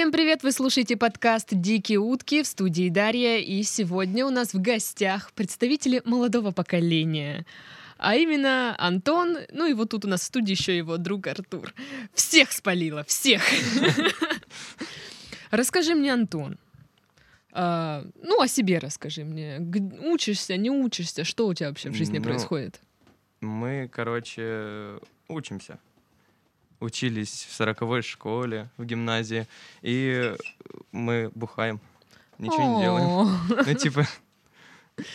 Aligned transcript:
Всем 0.00 0.12
привет! 0.12 0.42
Вы 0.42 0.52
слушаете 0.52 0.96
подкаст 0.96 1.48
«Дикие 1.50 1.98
утки» 1.98 2.42
в 2.42 2.46
студии 2.46 2.88
Дарья. 2.88 3.36
И 3.36 3.62
сегодня 3.62 4.24
у 4.24 4.30
нас 4.30 4.54
в 4.54 4.58
гостях 4.58 5.30
представители 5.34 6.00
молодого 6.06 6.52
поколения. 6.52 7.44
А 7.98 8.16
именно 8.16 8.74
Антон, 8.78 9.36
ну 9.52 9.66
и 9.66 9.74
вот 9.74 9.90
тут 9.90 10.06
у 10.06 10.08
нас 10.08 10.22
в 10.22 10.24
студии 10.24 10.52
еще 10.52 10.74
его 10.74 10.96
друг 10.96 11.26
Артур. 11.26 11.74
Всех 12.14 12.50
спалила, 12.50 13.04
всех! 13.04 13.42
Расскажи 15.50 15.94
мне, 15.94 16.14
Антон, 16.14 16.56
а, 17.52 18.02
ну, 18.22 18.40
о 18.40 18.48
себе 18.48 18.78
расскажи 18.78 19.22
мне. 19.22 19.60
Учишься, 20.02 20.56
не 20.56 20.70
учишься? 20.70 21.24
Что 21.24 21.46
у 21.46 21.52
тебя 21.52 21.68
вообще 21.68 21.90
в 21.90 21.94
жизни 21.94 22.16
Ну, 22.16 22.24
происходит? 22.24 22.80
Мы, 23.42 23.90
короче, 23.92 24.98
учимся. 25.28 25.78
Учились 26.80 27.46
в 27.48 27.54
сороковой 27.54 28.02
школе, 28.02 28.68
в 28.78 28.84
гимназии, 28.84 29.46
и 29.82 30.34
мы 30.92 31.30
бухаем. 31.34 31.80
Ничего 32.38 32.76
не 32.76 32.82
делаем. 32.82 33.38
Ну, 33.66 33.74
типа... 33.74 34.06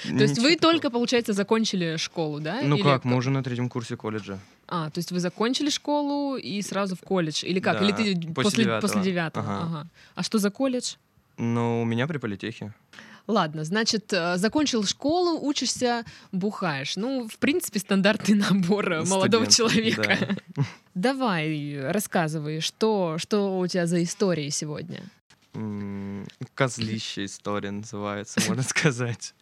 То 0.03 0.23
есть 0.23 0.39
вы 0.39 0.55
только, 0.55 0.89
получается, 0.89 1.33
закончили 1.33 1.97
школу, 1.97 2.39
да? 2.39 2.61
Ну 2.63 2.77
как, 2.77 3.03
мы 3.03 3.17
уже 3.17 3.29
на 3.29 3.43
третьем 3.43 3.69
курсе 3.69 3.95
колледжа. 3.97 4.39
А, 4.67 4.89
то 4.89 4.99
есть 4.99 5.11
вы 5.11 5.19
закончили 5.19 5.69
школу 5.69 6.37
и 6.37 6.61
сразу 6.61 6.95
в 6.95 7.01
колледж? 7.01 7.43
Или 7.45 7.59
как? 7.59 7.81
Или 7.81 7.91
ты 7.91 8.33
после 8.33 8.65
девятого. 8.65 9.87
А 10.15 10.23
что 10.23 10.37
за 10.37 10.49
колледж? 10.49 10.95
Но 11.37 11.81
у 11.81 11.85
меня 11.85 12.07
при 12.07 12.17
политехе. 12.17 12.73
Ладно, 13.27 13.63
значит, 13.63 14.13
э, 14.13 14.37
закончил 14.37 14.83
школу, 14.83 15.39
учишься, 15.41 16.05
бухаешь. 16.31 16.95
Ну, 16.95 17.27
в 17.27 17.37
принципе, 17.37 17.79
стандартный 17.79 18.35
набор 18.49 18.91
э, 18.91 19.03
молодого 19.05 19.45
Студент, 19.45 19.73
человека. 19.73 20.37
Давай, 20.93 21.79
рассказывай, 21.91 22.59
что, 22.59 23.17
что 23.17 23.57
у 23.59 23.67
тебя 23.67 23.87
за 23.87 24.03
истории 24.03 24.49
сегодня? 24.49 25.01
М, 25.53 26.27
Козлища 26.53 27.25
история 27.25 27.71
называется, 27.71 28.41
можно 28.47 28.63
сказать. 28.67 29.33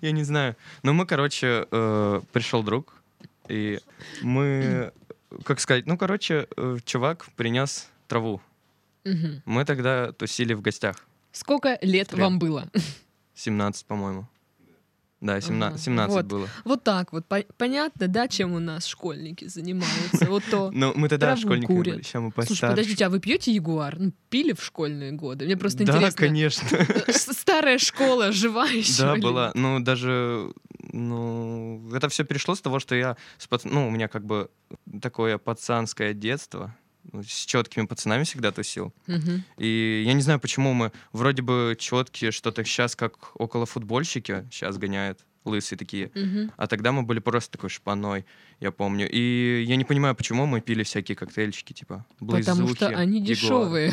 Я 0.00 0.12
не 0.12 0.24
знаю. 0.24 0.56
Но 0.82 0.92
мы, 0.92 1.04
короче, 1.04 1.66
э, 1.70 2.20
пришел 2.32 2.62
друг, 2.62 2.94
и 3.48 3.80
мы, 4.22 4.92
как 5.44 5.60
сказать, 5.60 5.86
ну, 5.86 5.98
короче, 5.98 6.46
э, 6.56 6.78
чувак 6.84 7.26
принес 7.36 7.88
траву. 8.06 8.40
Мы 9.44 9.64
тогда 9.64 10.12
тусили 10.12 10.54
в 10.54 10.60
гостях. 10.60 11.04
Сколько 11.32 11.78
лет 11.82 12.08
Стрем. 12.08 12.22
вам 12.24 12.38
было? 12.38 12.70
17, 13.34 13.86
по-моему. 13.86 14.26
Да, 15.20 15.38
17, 15.38 15.74
Ага, 15.74 15.78
17 15.78 16.14
вот. 16.16 16.24
было. 16.24 16.48
Вот 16.64 16.82
так 16.82 17.12
вот. 17.12 17.26
По- 17.26 17.44
Понятно, 17.58 18.08
да, 18.08 18.26
чем 18.26 18.52
у 18.54 18.58
нас 18.58 18.86
школьники 18.86 19.44
занимаются? 19.48 20.24
Вот 20.30 20.42
то. 20.50 20.70
Ну, 20.72 20.92
мы 20.96 21.10
тогда 21.10 21.36
курят. 21.36 21.66
были, 21.68 22.02
сейчас 22.02 22.22
мы 22.22 22.30
Слушай, 22.32 22.48
постарше. 22.48 22.66
подождите, 22.68 23.04
а 23.04 23.10
вы 23.10 23.20
пьете 23.20 23.52
ягуар? 23.52 23.96
Ну, 23.98 24.12
пили 24.30 24.54
в 24.54 24.64
школьные 24.64 25.12
годы? 25.12 25.44
Мне 25.44 25.58
просто 25.58 25.84
да, 25.84 25.92
интересно. 25.92 26.16
конечно. 26.26 26.68
э, 27.06 27.12
Старая 27.12 27.76
школа 27.76 28.32
жива 28.32 28.64
еще? 28.66 29.02
Да, 29.02 29.16
была. 29.16 29.52
Ну, 29.54 29.80
даже, 29.80 30.54
ну, 30.90 31.90
это 31.94 32.08
все 32.08 32.24
перешло 32.24 32.54
с 32.54 32.62
того, 32.62 32.78
что 32.80 32.94
я, 32.94 33.18
ну, 33.64 33.88
у 33.88 33.90
меня 33.90 34.08
как 34.08 34.24
бы 34.24 34.48
такое 35.02 35.36
пацанское 35.36 36.14
детство, 36.14 36.74
с 37.26 37.46
четкими 37.46 37.86
пацанами 37.86 38.24
всегда 38.24 38.52
тусил. 38.52 38.92
Мгм. 39.06 39.44
И 39.58 40.04
я 40.06 40.12
не 40.12 40.22
знаю, 40.22 40.40
почему 40.40 40.72
мы 40.72 40.92
вроде 41.12 41.42
бы 41.42 41.76
четкие, 41.78 42.30
что-то 42.30 42.64
сейчас 42.64 42.96
как 42.96 43.30
около 43.34 43.66
футбольщики 43.66 44.46
сейчас 44.50 44.78
гоняют, 44.78 45.20
лысые 45.44 45.78
такие. 45.78 46.10
Мгм. 46.14 46.52
А 46.56 46.66
тогда 46.66 46.92
мы 46.92 47.02
были 47.02 47.18
просто 47.18 47.52
такой 47.52 47.70
шпаной, 47.70 48.24
я 48.60 48.70
помню. 48.70 49.08
И 49.10 49.64
я 49.66 49.76
не 49.76 49.84
понимаю, 49.84 50.14
почему 50.14 50.46
мы 50.46 50.60
пили 50.60 50.82
всякие 50.82 51.16
коктейльчики, 51.16 51.72
типа 51.72 52.06
Потому 52.18 52.74
что 52.74 52.88
они 52.88 53.20
дешевые. 53.22 53.92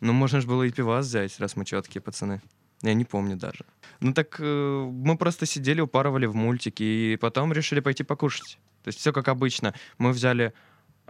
Ну, 0.00 0.14
можно 0.14 0.40
же 0.40 0.46
было 0.46 0.62
и 0.62 0.70
пивас 0.70 1.06
взять, 1.06 1.38
раз 1.40 1.56
мы 1.56 1.64
четкие 1.66 2.00
пацаны. 2.00 2.40
Я 2.82 2.94
не 2.94 3.04
помню 3.04 3.36
даже. 3.36 3.66
Ну 4.00 4.14
так 4.14 4.36
э, 4.38 4.90
мы 4.90 5.18
просто 5.18 5.44
сидели, 5.44 5.82
упарывали 5.82 6.24
в 6.24 6.34
мультики, 6.34 6.82
и 6.82 7.18
потом 7.20 7.52
решили 7.52 7.80
пойти 7.80 8.04
покушать. 8.04 8.58
То 8.82 8.88
есть 8.88 8.98
все 8.98 9.12
как 9.12 9.28
обычно. 9.28 9.74
Мы 9.98 10.12
взяли 10.12 10.54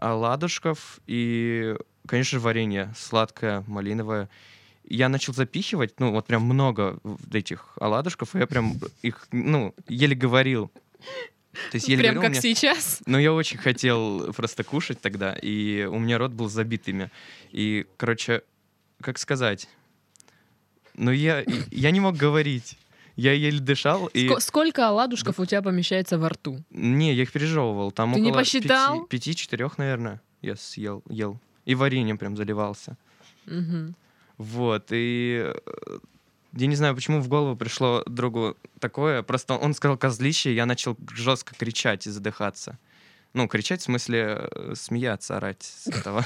оладушков 0.01 1.01
и, 1.07 1.77
конечно 2.07 2.39
же, 2.39 2.41
варенье 2.43 2.93
сладкое, 2.97 3.65
малиновое. 3.67 4.29
Я 4.85 5.09
начал 5.09 5.33
запихивать, 5.33 6.01
ну, 6.01 6.11
вот 6.11 6.27
прям 6.27 6.43
много 6.43 6.99
этих 7.33 7.75
оладушков, 7.81 8.35
и 8.35 8.39
я 8.39 8.47
прям 8.47 8.75
их, 9.03 9.29
ну, 9.31 9.75
еле 9.89 10.17
говорил. 10.17 10.71
То 11.71 11.75
есть 11.77 11.89
еле 11.89 12.03
Прям 12.03 12.15
говорил, 12.15 12.23
как 12.35 12.43
меня- 12.43 12.55
сейчас. 12.55 13.03
но 13.07 13.19
я 13.19 13.33
очень 13.33 13.59
хотел 13.59 14.33
просто 14.35 14.63
кушать 14.65 15.01
тогда, 15.01 15.33
и 15.35 15.85
у 15.85 15.99
меня 15.99 16.19
рот 16.19 16.33
был 16.33 16.49
забит 16.49 16.89
ими. 16.89 17.11
И, 17.51 17.87
короче, 17.97 18.43
как 19.01 19.19
сказать? 19.19 19.69
Ну, 20.95 21.11
я, 21.11 21.45
я 21.71 21.91
не 21.91 22.01
мог 22.01 22.17
говорить. 22.17 22.77
Я 23.17 23.33
еле 23.33 23.61
дышал, 23.61 24.07
и... 24.09 24.29
Ско- 24.29 24.41
Сколько 24.41 24.89
оладушков 24.89 25.39
у 25.41 25.45
тебя 25.45 25.63
помещается 25.63 26.19
во 26.19 26.29
рту? 26.31 26.63
Не, 26.71 27.13
я 27.15 27.23
их 27.23 27.33
пережевывал. 27.33 27.91
Там 27.93 28.15
Ты 28.15 28.21
не 28.21 28.29
около 28.31 28.41
посчитал? 28.43 29.01
пяти- 29.07 29.09
Пяти-четырех, 29.09 29.79
наверное, 29.79 30.21
я 30.43 30.57
съел, 30.57 31.03
ел. 31.09 31.39
И 31.67 31.75
вареньем 31.75 32.19
прям 32.19 32.37
заливался. 32.37 32.97
Мгм. 33.47 33.95
Вот, 34.39 34.87
и... 34.91 35.53
э, 35.55 35.99
Я 36.57 36.67
не 36.67 36.77
знаю, 36.77 36.95
почему 36.95 37.21
в 37.21 37.29
голову 37.29 37.57
пришло 37.57 38.03
другу 38.07 38.57
такое. 38.79 39.23
Просто 39.23 39.55
он 39.55 39.75
сказал 39.75 39.97
козлище, 39.99 40.51
и 40.51 40.55
я 40.55 40.67
начал 40.67 40.97
жестко 41.15 41.55
кричать 41.55 42.07
и 42.07 42.11
задыхаться. 42.11 42.79
Ну, 43.33 43.47
кричать 43.49 43.81
в 43.81 43.85
смысле 43.85 44.49
э, 44.51 44.73
смеяться, 44.75 45.37
орать 45.37 45.63
с 45.63 45.87
этого. 46.01 46.25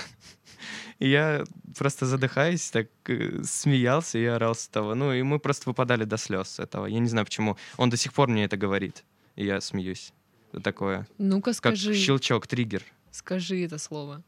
И 0.98 1.08
я 1.08 1.44
просто 1.76 2.06
задыхаясь, 2.06 2.70
так 2.70 2.88
э, 3.06 3.42
смеялся 3.44 4.18
и 4.18 4.24
орал 4.24 4.54
с 4.54 4.68
этого. 4.68 4.94
Ну, 4.94 5.12
и 5.12 5.22
мы 5.22 5.38
просто 5.38 5.68
выпадали 5.68 6.04
до 6.04 6.16
слез 6.16 6.48
с 6.48 6.58
этого. 6.60 6.86
Я 6.86 6.98
не 7.00 7.08
знаю 7.08 7.26
почему. 7.26 7.56
Он 7.76 7.90
до 7.90 7.96
сих 7.96 8.12
пор 8.12 8.28
мне 8.28 8.44
это 8.44 8.56
говорит. 8.56 9.04
И 9.36 9.44
я 9.44 9.60
смеюсь. 9.60 10.12
Это 10.52 10.62
такое. 10.62 11.06
Ну-ка 11.18 11.50
Как 11.50 11.56
скажи, 11.56 11.94
щелчок, 11.94 12.46
триггер. 12.46 12.82
скажи 13.10 13.64
это 13.64 13.78
слово. 13.78 14.22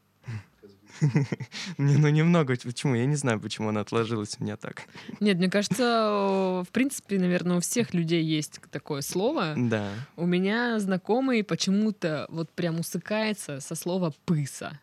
Не, 1.77 1.97
ну 1.97 2.09
немного. 2.09 2.55
Почему? 2.63 2.95
Я 2.95 3.05
не 3.05 3.15
знаю, 3.15 3.39
почему 3.39 3.69
оно 3.69 3.81
отложилось 3.81 4.37
у 4.39 4.43
меня 4.43 4.57
так. 4.57 4.83
Нет, 5.19 5.37
мне 5.37 5.49
кажется, 5.49 6.63
в 6.67 6.71
принципе, 6.71 7.19
наверное, 7.19 7.57
у 7.57 7.59
всех 7.59 7.93
людей 7.93 8.23
есть 8.23 8.59
такое 8.71 9.01
слово. 9.01 9.53
Да. 9.55 9.89
У 10.15 10.25
меня 10.25 10.79
знакомый 10.79 11.43
почему-то 11.43 12.25
вот 12.29 12.51
прям 12.51 12.79
усыкается 12.79 13.59
со 13.59 13.75
слова 13.75 14.13
«пыса». 14.25 14.79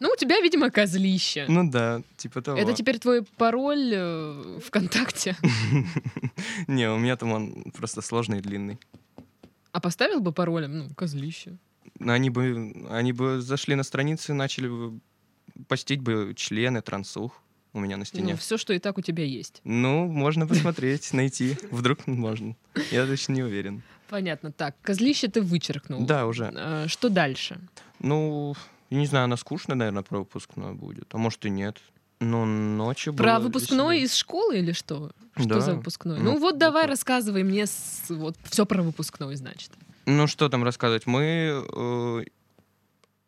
Ну, 0.00 0.10
у 0.10 0.16
тебя, 0.16 0.40
видимо, 0.40 0.70
козлище. 0.70 1.46
Ну 1.48 1.70
да, 1.70 2.02
типа 2.16 2.42
того. 2.42 2.58
Это 2.58 2.72
теперь 2.74 2.98
твой 2.98 3.22
пароль 3.22 3.92
э, 3.94 4.58
ВКонтакте. 4.66 5.36
Не, 6.66 6.90
у 6.90 6.98
меня 6.98 7.16
там 7.16 7.32
он 7.32 7.72
просто 7.74 8.02
сложный 8.02 8.38
и 8.38 8.42
длинный. 8.42 8.78
А 9.74 9.80
поставил 9.80 10.20
бы 10.20 10.30
паролем, 10.32 10.78
ну, 10.78 10.88
козлище. 10.94 11.56
Они 11.98 12.30
бы, 12.30 12.86
они 12.90 13.12
бы 13.12 13.40
зашли 13.40 13.74
на 13.74 13.82
страницу 13.82 14.32
и 14.32 14.36
начали 14.36 14.68
бы 14.68 15.00
постить 15.66 16.00
бы 16.00 16.32
члены, 16.36 16.80
трансух 16.80 17.42
у 17.72 17.80
меня 17.80 17.96
на 17.96 18.02
Ну, 18.02 18.04
стене. 18.04 18.36
все, 18.36 18.56
что 18.56 18.72
и 18.72 18.78
так 18.78 18.98
у 18.98 19.00
тебя 19.00 19.24
есть. 19.24 19.60
Ну, 19.64 20.06
можно 20.06 20.46
посмотреть, 20.46 21.12
найти. 21.12 21.56
Вдруг 21.72 22.06
можно. 22.06 22.54
Я 22.92 23.04
точно 23.04 23.32
не 23.32 23.42
уверен. 23.42 23.82
Понятно. 24.08 24.52
Так, 24.52 24.76
козлище 24.80 25.26
ты 25.26 25.42
вычеркнул. 25.42 26.06
Да, 26.06 26.26
уже. 26.28 26.52
А, 26.54 26.86
Что 26.86 27.08
дальше? 27.08 27.58
Ну, 27.98 28.54
не 28.90 29.06
знаю, 29.06 29.24
она 29.24 29.36
скучная, 29.36 29.74
наверное, 29.74 30.04
про 30.04 30.18
выпускной 30.20 30.74
будет. 30.74 31.12
А 31.12 31.18
может 31.18 31.44
и 31.46 31.50
нет. 31.50 31.80
Ну, 32.24 32.44
ночью 32.44 33.12
Про 33.14 33.34
было 33.38 33.44
выпускной 33.46 33.96
веселее. 33.96 34.04
из 34.04 34.14
школы 34.14 34.58
или 34.58 34.72
что? 34.72 35.10
Что 35.36 35.48
Да. 35.48 35.60
за 35.60 35.74
выпускной? 35.74 36.18
Ну, 36.18 36.32
Ну, 36.32 36.38
вот 36.38 36.58
давай 36.58 36.82
это- 36.84 36.90
рассказывай 36.92 37.42
мне 37.42 37.66
с- 37.66 38.04
вот 38.08 38.36
все 38.50 38.64
про 38.66 38.82
выпускной, 38.82 39.36
значит. 39.36 39.70
Ну, 40.06 40.26
что 40.26 40.48
там 40.48 40.62
рассказывать? 40.64 41.06
Мы 41.06 41.64
э, 41.76 42.24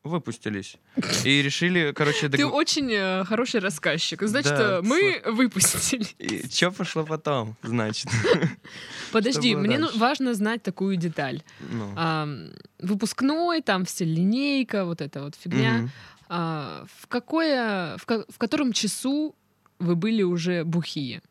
выпустились. 0.05 0.77
И 1.25 1.43
решили, 1.43 1.93
короче, 1.93 2.29
Ты 2.29 2.39
догов- 2.39 2.53
очень 2.55 2.93
э, 2.93 3.25
хороший 3.25 3.59
рассказчик. 3.61 4.23
Значит, 4.23 4.53
Да, 4.53 4.79
э, 4.79 4.83
мы 4.83 5.21
выпустили. 5.27 6.07
И 6.19 6.49
что 6.49 6.71
пошло 6.71 7.05
потом, 7.05 7.57
значит? 7.65 8.07
Подожди, 9.13 9.57
мне 9.57 9.79
ну, 9.79 9.89
важно 9.99 10.35
знать 10.35 10.63
такую 10.63 10.97
деталь. 10.97 11.43
Ну. 11.71 11.93
Ам, 11.97 12.51
выпускной, 12.79 13.63
там 13.63 13.85
все 13.85 14.05
линейка, 14.05 14.85
вот 14.85 15.01
эта 15.01 15.23
вот 15.25 15.35
фигня. 15.35 15.73
Мгм. 15.79 15.91
А, 16.29 16.85
в 16.89 17.07
какое, 17.07 17.97
в, 17.99 18.05
в 18.29 18.39
котором 18.39 18.73
часу 18.73 19.35
вы 19.79 19.95
были 19.97 20.23
уже 20.23 20.65
бухие? 20.65 21.23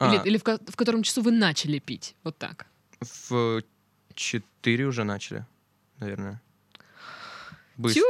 Или, 0.00 0.16
А, 0.18 0.22
или 0.24 0.38
в, 0.38 0.42
ко- 0.42 0.58
в 0.66 0.76
котором 0.76 1.02
часу 1.02 1.22
вы 1.22 1.30
начали 1.30 1.78
пить? 1.78 2.14
Вот 2.24 2.36
так. 2.38 2.66
в 3.00 3.62
4 4.14 4.84
уже 4.86 5.04
начали, 5.04 5.44
наверное. 5.98 6.40
Быстро. 7.76 8.02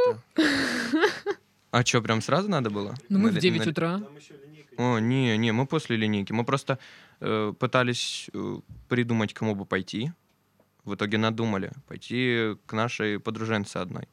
А 1.71 1.85
что, 1.85 2.03
прям 2.03 2.21
сразу 2.23 2.49
надо 2.49 2.71
было? 2.71 2.95
Ну, 3.09 3.19
мы 3.19 3.31
в 3.31 3.33
Нали- 3.35 3.41
9 3.41 3.59
нали- 3.61 3.71
утра. 3.71 4.01
О, 4.77 4.99
не, 4.99 5.37
не, 5.39 5.53
мы 5.53 5.67
после 5.67 5.97
линейки. 5.97 6.33
Мы 6.33 6.45
просто 6.45 6.79
э, 7.21 7.53
пытались 7.59 8.31
э, 8.33 8.61
придумать, 8.89 9.35
кому 9.35 9.55
бы 9.55 9.65
пойти. 9.67 10.13
В 10.85 10.95
итоге 10.95 11.19
надумали 11.19 11.71
пойти 11.87 12.57
к 12.67 12.73
нашей 12.73 13.19
подруженце 13.21 13.77
одной. 13.77 14.09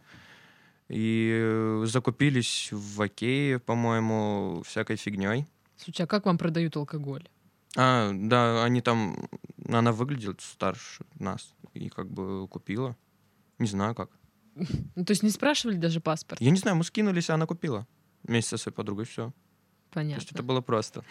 И 0.90 1.82
закупились 1.86 2.70
в 2.72 3.02
Окее, 3.02 3.60
по-моему, 3.60 4.64
всякой 4.66 4.96
фигней. 4.96 5.46
Слушай, 5.76 6.04
а 6.04 6.08
как 6.08 6.26
вам 6.26 6.38
продают 6.38 6.76
алкоголь? 6.78 7.28
А, 7.76 8.12
да, 8.14 8.64
они 8.64 8.82
там... 8.82 9.30
Она 9.68 9.92
выглядела 9.92 10.36
старше 10.40 11.06
нас 11.20 11.54
и 11.74 11.90
как 11.90 12.10
бы 12.10 12.48
купила. 12.48 12.96
Не 13.60 13.68
знаю 13.68 13.96
как. 13.96 14.10
Ну, 14.96 15.06
то 15.06 15.12
есть 15.12 15.24
не 15.24 15.30
спрашивали 15.30 15.76
даже 15.76 16.00
паспорт? 16.00 16.42
Я 16.42 16.50
не 16.52 16.58
знаю, 16.58 16.78
мы 16.78 16.84
скинулись, 16.84 17.30
а 17.30 17.36
она 17.36 17.46
купила. 17.46 17.86
Вместе 18.24 18.52
со 18.52 18.58
своей 18.58 18.76
подругой, 18.76 19.06
все. 19.06 19.32
То 19.92 20.02
есть 20.02 20.14
это 20.16 20.26
Понятно. 20.28 20.44
было 20.44 20.62
просто. 20.62 21.04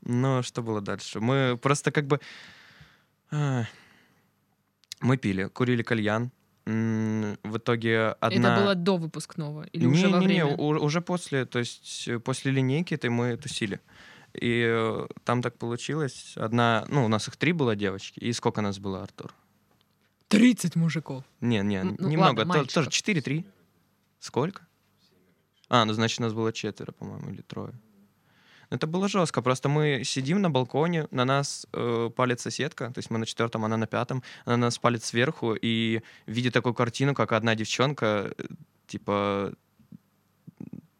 Но 0.00 0.42
что 0.42 0.62
было 0.62 0.80
дальше? 0.80 1.20
Мы 1.20 1.56
просто 1.60 1.92
как 1.92 2.06
бы... 2.06 2.20
а, 3.30 3.64
Мы 5.00 5.16
пили, 5.16 5.44
курили 5.48 5.82
кальян. 5.82 6.30
В 6.64 7.56
итоге 7.56 8.08
одна... 8.20 8.54
Это 8.54 8.62
было 8.62 8.74
до 8.74 8.96
выпускного 8.96 9.64
или 9.72 9.86
уже 9.86 10.08
во 10.08 10.20
время? 10.20 10.46
у- 10.56 10.84
уже 10.84 11.00
после, 11.00 11.44
то 11.44 11.58
есть 11.58 12.06
э, 12.08 12.18
после 12.20 12.52
линейки 12.52 12.94
этой 12.94 13.10
мы 13.10 13.36
тусили. 13.36 13.80
И 14.32 14.64
э, 14.66 15.06
там 15.24 15.42
так 15.42 15.58
получилось. 15.58 16.34
Одна, 16.36 16.86
ну, 16.88 17.04
у 17.04 17.08
нас 17.08 17.26
их 17.28 17.36
три 17.36 17.52
было 17.52 17.74
девочки. 17.76 18.20
И 18.20 18.32
сколько 18.32 18.60
нас 18.62 18.78
было, 18.78 19.02
Артур? 19.02 19.34
30 20.28 20.76
мужиков. 20.76 21.24
Не, 21.40 21.62
не, 21.62 21.82
Ну, 21.82 22.08
немного. 22.08 22.44
ладно, 22.46 22.64
тоже 22.64 22.88
4-3. 22.90 23.44
Сколько? 24.20 24.62
А, 25.68 25.84
ну, 25.84 25.92
значит, 25.92 26.20
нас 26.20 26.32
было 26.32 26.52
четверо, 26.52 26.92
по-моему, 26.92 27.30
или 27.30 27.42
трое. 27.42 27.72
Это 28.72 28.86
было 28.86 29.06
жестко. 29.06 29.42
Просто 29.42 29.68
мы 29.68 30.02
сидим 30.02 30.40
на 30.40 30.50
балконе, 30.50 31.06
на 31.10 31.26
нас 31.26 31.66
э, 31.74 32.10
палит 32.16 32.40
соседка, 32.40 32.90
то 32.90 32.98
есть 33.00 33.10
мы 33.10 33.18
на 33.18 33.26
четвертом, 33.26 33.66
она 33.66 33.76
на 33.76 33.86
пятом, 33.86 34.22
она 34.46 34.56
на 34.56 34.66
нас 34.66 34.78
палит 34.78 35.04
сверху 35.04 35.54
и 35.54 36.00
видит 36.26 36.54
такую 36.54 36.72
картину, 36.72 37.14
как 37.14 37.32
одна 37.32 37.54
девчонка, 37.54 38.32
э, 38.38 38.44
типа, 38.86 39.52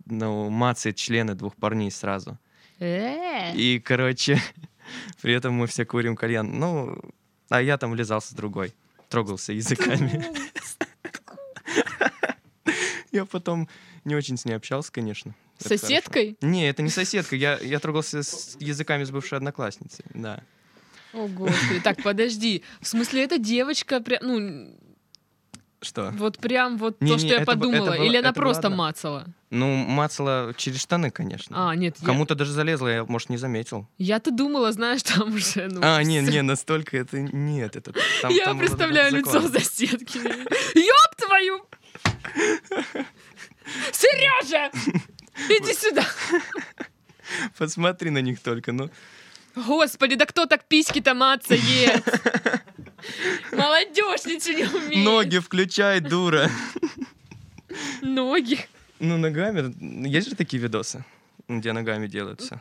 ну, 0.05 0.51
мацает 0.51 0.97
члены 0.97 1.35
двух 1.35 1.57
парней 1.57 1.91
сразу. 1.91 2.39
Э, 2.79 3.55
И, 3.57 3.81
короче, 3.81 4.39
при 5.23 5.33
этом 5.33 5.55
мы 5.55 5.67
все 5.67 5.87
курим 5.87 6.15
кальян. 6.15 6.59
Ну, 6.59 6.99
а 7.49 7.63
я 7.63 7.79
там 7.79 7.95
лизался 7.95 8.33
с 8.33 8.35
другой, 8.35 8.75
трогался 9.09 9.55
языками. 9.55 10.23
Я 13.13 13.27
потом 13.27 13.69
не 14.05 14.15
очень 14.15 14.39
с 14.39 14.47
ней 14.47 14.55
общался, 14.55 14.91
конечно. 14.91 15.35
Это 15.67 15.79
соседкой? 15.79 16.37
хорошо. 16.41 16.53
Не, 16.55 16.69
это 16.69 16.83
не 16.83 16.91
соседка. 16.91 17.37
Я, 17.37 17.59
я 17.59 17.79
трогался 17.79 18.23
с 18.23 18.57
языками 18.61 19.05
с 19.05 19.11
бывшей 19.11 19.39
одноклассницей. 19.39 20.05
Да. 20.15 20.43
О, 21.13 21.27
господи. 21.29 21.81
Так, 21.85 22.03
подожди. 22.03 22.63
В 22.81 22.87
смысле, 22.89 23.25
эта 23.25 23.39
девочка 23.39 24.01
прям, 24.01 24.21
ну, 24.23 24.77
Что? 25.83 26.11
вот 26.17 26.39
прям 26.39 26.79
вот 26.79 26.99
то, 26.99 27.05
Не-не, 27.05 27.19
что 27.19 27.27
я 27.29 27.35
это 27.35 27.45
б- 27.45 27.53
это 27.53 27.61
подумала. 27.61 27.87
было- 27.97 28.05
Или 28.05 28.17
она 28.17 28.31
это 28.31 28.41
просто 28.41 28.69
одно. 28.69 28.77
мацала? 28.77 29.27
Ну, 29.51 29.75
мацала 29.77 30.55
через 30.57 30.81
штаны, 30.81 31.11
конечно. 31.11 31.69
А, 31.71 31.75
нет, 31.77 31.97
я- 32.01 32.07
Кому-то 32.07 32.35
даже 32.35 32.53
залезла, 32.53 32.89
я, 32.89 33.05
может, 33.05 33.29
не 33.29 33.37
заметил. 33.37 33.87
я-то 33.99 34.31
думала, 34.31 34.73
знаешь, 34.73 35.03
там 35.03 35.35
уже, 35.35 35.69
ну... 35.69 35.81
а, 35.85 36.03
не, 36.03 36.21
не, 36.23 36.41
настолько 36.41 36.97
это... 36.97 37.19
Нет, 37.21 37.77
это... 37.77 37.93
там- 38.23 38.33
Я 38.33 38.47
там 38.47 38.59
представляю 38.59 39.15
лицо 39.15 39.43
соседки. 39.49 40.17
Ёб 40.19 41.17
твою! 41.19 41.67
Сережа! 43.93 44.71
Иди 45.49 45.75
сюда! 45.75 46.05
Посмотри 47.59 48.11
на 48.11 48.19
них 48.21 48.41
только, 48.41 48.73
ну. 48.73 48.91
Господи, 49.55 50.17
да 50.17 50.27
кто 50.27 50.47
так 50.47 50.65
письки-то 50.65 51.15
мацает? 51.15 51.63
Молодежь 53.53 54.25
ничего 54.25 54.59
не 54.59 54.65
умеет. 54.87 55.05
Ноги 55.05 55.39
включай, 55.39 56.01
дура. 56.01 56.51
Ноги. 58.03 58.59
Ну, 58.99 59.19
ногами. 59.19 59.75
Есть 60.09 60.29
же 60.31 60.37
такие 60.37 60.63
видосы, 60.63 61.05
где 61.49 61.73
ногами 61.73 62.07
делают 62.07 62.41
все. 62.41 62.61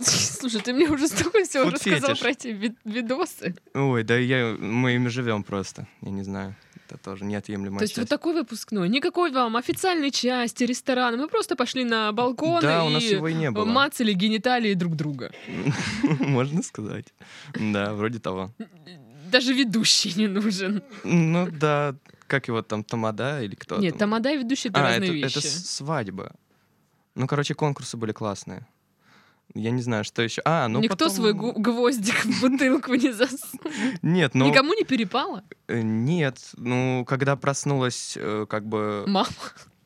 Слушай, 0.00 0.60
ты 0.60 0.72
мне 0.72 0.88
уже 0.88 1.06
столько 1.08 1.44
всего 1.44 1.64
Фуд 1.64 1.74
рассказал 1.74 2.10
фетиш. 2.10 2.20
про 2.20 2.30
эти 2.30 2.48
ви- 2.48 2.76
видосы. 2.84 3.54
Ой, 3.74 4.02
да 4.02 4.16
я, 4.16 4.56
мы 4.58 4.94
ими 4.94 5.08
живем 5.08 5.42
просто. 5.44 5.86
Я 6.00 6.10
не 6.10 6.22
знаю. 6.24 6.54
Это 6.92 7.02
тоже 7.02 7.24
неотъемлемая 7.24 7.78
То 7.78 7.84
есть 7.84 7.96
вот 7.96 8.02
часть. 8.02 8.10
такой 8.10 8.34
выпускной. 8.34 8.88
Никакой 8.88 9.30
вам 9.32 9.56
официальной 9.56 10.10
части, 10.10 10.64
ресторана. 10.64 11.16
Мы 11.16 11.28
просто 11.28 11.56
пошли 11.56 11.84
на 11.84 12.12
балкон 12.12 12.60
Да, 12.60 12.84
и 12.84 12.86
у 12.86 12.90
нас 12.90 13.02
его 13.02 13.28
и 13.28 13.34
не 13.34 13.50
было. 13.50 13.64
мацали 13.64 14.12
гениталии 14.12 14.74
друг 14.74 14.94
друга. 14.94 15.32
Можно 16.20 16.62
сказать. 16.62 17.06
Да, 17.54 17.94
вроде 17.94 18.18
того. 18.18 18.50
Даже 19.30 19.54
ведущий 19.54 20.12
не 20.16 20.26
нужен. 20.28 20.82
Ну 21.04 21.48
да, 21.50 21.94
как 22.26 22.48
его 22.48 22.60
там, 22.62 22.84
Тамада 22.84 23.42
или 23.42 23.54
кто 23.54 23.78
Нет, 23.78 23.92
там? 23.92 24.10
тамада 24.10 24.30
и 24.32 24.36
ведущий— 24.36 24.68
это 24.70 24.80
А, 24.80 24.82
разные 24.82 25.08
это, 25.08 25.12
вещи. 25.26 25.38
это 25.38 25.48
свадьба. 25.48 26.32
Ну, 27.14 27.26
короче, 27.26 27.54
конкурсы 27.54 27.96
были 27.96 28.12
классные. 28.12 28.66
Я 29.54 29.70
не 29.70 29.82
знаю, 29.82 30.02
что 30.04 30.22
еще. 30.22 30.40
А, 30.46 30.66
ну 30.68 30.80
Никто 30.80 30.96
потом- 30.96 31.10
свой 31.14 31.34
гвоздик 31.34 32.24
в 32.24 32.40
бутылку 32.40 32.94
не 32.94 33.12
засунул. 33.12 33.60
Нет, 34.02 34.34
ну... 34.34 34.46
Никому 34.48 34.72
не 34.74 34.84
перепало? 34.84 35.42
э, 35.68 35.80
Нет, 35.82 36.38
ну, 36.56 37.04
когда 37.06 37.36
проснулась, 37.36 38.14
э, 38.16 38.46
как 38.48 38.66
бы... 38.66 39.04
Мама. 39.06 39.28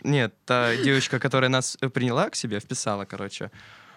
Нет, 0.05 0.35
та 0.45 0.77
девочка, 0.77 1.19
которая 1.19 1.51
нас 1.51 1.77
э, 1.81 1.89
приняла 1.89 2.31
к 2.31 2.37
себе, 2.37 2.61
вписала, 2.61 3.05
короче, 3.07 3.51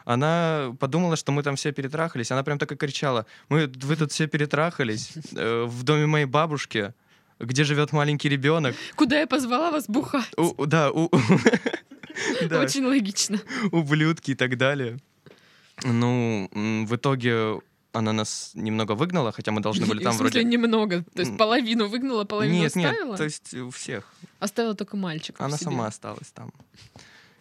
она 0.05 0.75
подумала, 0.79 1.15
что 1.15 1.31
мы 1.31 1.43
там 1.43 1.55
все 1.55 1.71
перетрахались. 1.71 2.31
Она 2.31 2.41
прям 2.43 2.57
так 2.57 2.71
и 2.71 2.75
кричала. 2.75 3.27
Мы, 3.49 3.67
вы 3.83 3.95
тут 3.95 4.11
все 4.11 4.25
перетрахались 4.25 5.11
э, 5.35 5.65
в 5.67 5.83
доме 5.83 6.07
моей 6.07 6.25
бабушки, 6.25 6.95
где 7.39 7.63
живет 7.63 7.91
маленький 7.93 8.27
ребенок. 8.27 8.75
Куда 8.95 9.19
я 9.19 9.27
позвала 9.27 9.69
вас 9.69 9.85
бухать? 9.87 10.31
У- 10.35 10.65
да, 10.65 10.89
у- 10.89 11.11
да, 12.49 12.59
Очень 12.61 12.85
логично. 12.85 13.39
ублюдки 13.71 14.31
и 14.31 14.35
так 14.35 14.57
далее. 14.57 14.97
Ну, 15.83 16.49
в 16.85 16.95
итоге 16.95 17.59
она 17.91 18.13
нас 18.13 18.51
немного 18.53 18.93
выгнала, 18.93 19.31
хотя 19.31 19.51
мы 19.51 19.61
должны 19.61 19.85
были 19.87 20.03
там 20.03 20.13
в 20.13 20.17
смысле 20.17 20.41
вроде... 20.41 20.57
немного? 20.57 21.03
То 21.13 21.21
есть 21.21 21.37
половину 21.37 21.87
выгнала, 21.87 22.23
половину 22.25 22.55
Нет, 22.55 22.75
нет, 22.75 22.91
оставила? 22.91 23.17
то 23.17 23.23
есть 23.23 23.53
у 23.53 23.69
всех. 23.71 24.13
Оставила 24.39 24.75
только 24.75 24.97
мальчика. 24.97 25.43
Она 25.43 25.57
сама 25.57 25.87
осталась 25.87 26.31
там. 26.33 26.51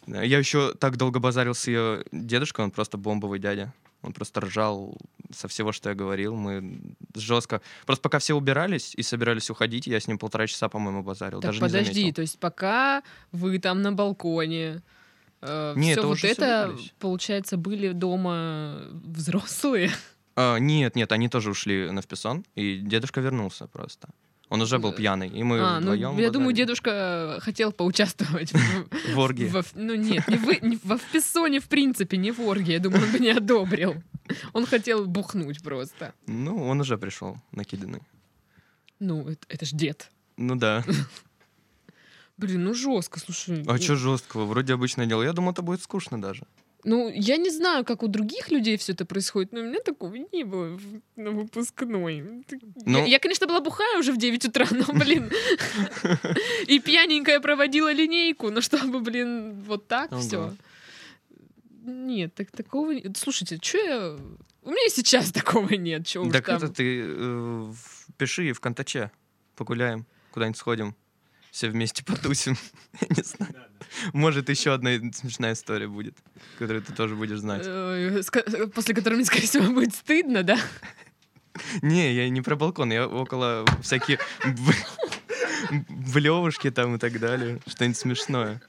Я 0.06 0.38
еще 0.38 0.74
так 0.74 0.96
долго 0.96 1.20
базарил 1.20 1.54
с 1.54 1.66
ее 1.66 2.04
дедушкой, 2.12 2.64
он 2.64 2.70
просто 2.70 2.96
бомбовый 2.96 3.38
дядя. 3.38 3.72
Он 4.00 4.12
просто 4.12 4.40
ржал 4.40 4.96
со 5.32 5.48
всего, 5.48 5.72
что 5.72 5.90
я 5.90 5.94
говорил. 5.94 6.34
Мы 6.34 6.80
жестко. 7.14 7.60
Просто 7.84 8.02
пока 8.02 8.20
все 8.20 8.34
убирались 8.34 8.94
и 8.94 9.02
собирались 9.02 9.50
уходить, 9.50 9.86
я 9.86 9.98
с 9.98 10.06
ним 10.06 10.18
полтора 10.18 10.46
часа, 10.46 10.68
по-моему, 10.68 11.02
базарил. 11.02 11.40
Так 11.40 11.50
даже 11.50 11.60
подожди, 11.60 11.88
не 11.88 11.94
заметил. 11.94 12.14
то 12.14 12.22
есть 12.22 12.38
пока 12.38 13.02
вы 13.32 13.58
там 13.58 13.82
на 13.82 13.92
балконе, 13.92 14.82
э, 15.42 15.74
Не, 15.76 15.92
все 15.92 16.00
это 16.00 16.06
вот 16.06 16.18
это, 16.24 16.34
собирались. 16.34 16.94
получается, 16.98 17.56
были 17.56 17.92
дома 17.92 18.82
взрослые. 19.04 19.90
А, 20.36 20.58
нет, 20.58 20.96
нет, 20.96 21.10
они 21.12 21.28
тоже 21.28 21.50
ушли 21.50 21.90
на 21.90 22.00
вписон, 22.02 22.44
и 22.54 22.78
дедушка 22.78 23.20
вернулся 23.20 23.66
просто. 23.66 24.08
Он 24.50 24.62
уже 24.62 24.78
был 24.78 24.92
Э, 24.92 24.96
пьяный, 24.96 25.28
и 25.28 25.42
мы 25.42 25.58
а, 25.60 25.74
ну, 25.78 25.92
вдвоем 25.92 26.16
я 26.18 26.30
думаю, 26.30 26.54
дедушка 26.54 27.38
хотел 27.42 27.70
поучаствовать 27.70 28.52
в, 28.52 28.88
в 29.14 29.18
оргии. 29.18 29.48
во- 29.48 29.62
ну 29.74 29.94
нет, 29.94 30.26
не, 30.28 30.66
не 30.68 30.78
во 30.84 30.96
вписоне, 30.96 31.60
в 31.60 31.68
принципе, 31.68 32.16
не 32.16 32.30
в 32.30 32.40
оргии. 32.40 32.72
Я 32.72 32.78
думаю, 32.80 33.04
он 33.04 33.12
бы 33.12 33.18
не 33.18 33.28
одобрил. 33.30 34.02
Он 34.54 34.64
хотел 34.64 35.04
бухнуть 35.06 35.62
просто. 35.62 36.14
Ну, 36.26 36.66
он 36.66 36.80
уже 36.80 36.96
пришел 36.96 37.36
накиданный. 37.52 38.00
Ну, 39.00 39.28
это, 39.28 39.44
это 39.48 39.66
ж 39.66 39.70
дед. 39.72 40.10
Ну 40.38 40.54
да. 40.56 40.82
Блин, 42.38 42.64
ну 42.64 42.72
жестко, 42.74 43.18
слушай. 43.20 43.62
А 43.66 43.72
Ну, 43.72 43.78
что 43.78 43.96
жесткого? 43.96 44.44
Вроде 44.46 44.72
обычное 44.74 45.06
дело. 45.06 45.22
Я 45.24 45.32
думал, 45.32 45.52
это 45.52 45.62
будет 45.62 45.82
скучно 45.82 46.20
даже. 46.22 46.44
Ну, 46.84 47.10
я 47.12 47.36
не 47.36 47.50
знаю, 47.50 47.84
как 47.84 48.04
у 48.04 48.08
других 48.08 48.50
людей 48.52 48.76
все 48.76 48.92
это 48.92 49.04
происходит, 49.04 49.52
но 49.52 49.60
у 49.60 49.64
меня 49.64 49.80
такого 49.80 50.14
не 50.14 50.44
было 50.44 50.76
в- 50.76 51.00
на 51.16 51.32
выпускной. 51.32 52.44
Ну- 52.86 52.98
Я, 53.00 53.04
я, 53.06 53.18
конечно, 53.18 53.48
была 53.48 53.60
бухая 53.60 53.98
уже 53.98 54.12
в 54.12 54.16
9 54.16 54.44
утра, 54.44 54.64
но, 54.70 54.84
блин, 54.94 55.28
и 56.68 56.78
пьяненькая 56.78 57.40
проводила 57.40 57.92
линейку, 57.92 58.50
но 58.50 58.60
чтобы, 58.60 59.00
блин, 59.00 59.60
вот 59.66 59.88
так 59.88 60.12
Ага. 60.12 60.20
все. 60.20 60.54
Нет, 61.84 62.34
так 62.34 62.50
такого 62.52 62.94
Слушайте, 63.16 63.58
что 63.60 63.78
я... 63.78 64.16
У 64.62 64.70
меня 64.70 64.86
и 64.86 64.90
сейчас 64.90 65.32
такого 65.32 65.72
нет, 65.74 66.06
Так 66.32 66.48
это 66.48 66.68
ты 66.68 67.02
э, 67.06 67.72
пиши 68.18 68.52
в 68.52 68.60
контаче. 68.60 69.10
Погуляем, 69.56 70.06
куда-нибудь 70.32 70.58
сходим. 70.58 70.94
Все 71.58 71.70
вместе 71.70 72.04
потусим. 72.06 72.56
Я 73.00 73.08
не 73.16 73.22
знаю. 73.24 73.52
Может, 74.12 74.48
еще 74.48 74.72
одна 74.74 74.92
смешная 75.12 75.54
история 75.54 75.88
будет, 75.88 76.16
которую 76.56 76.84
ты 76.84 76.92
тоже 76.92 77.16
будешь 77.16 77.40
знать. 77.40 77.64
После 78.72 78.94
которой 78.94 79.14
мне, 79.16 79.24
скорее 79.24 79.48
всего, 79.48 79.72
будет 79.72 79.92
стыдно, 79.92 80.44
да? 80.44 80.56
Не, 81.82 82.14
я 82.14 82.28
не 82.28 82.42
про 82.42 82.54
балкон, 82.54 82.92
я 82.92 83.08
около 83.08 83.64
всякие 83.82 84.20
блевушки 85.88 86.70
там 86.70 86.94
и 86.94 86.98
так 87.00 87.18
далее. 87.18 87.58
Что-нибудь 87.66 87.98
смешное. 87.98 88.62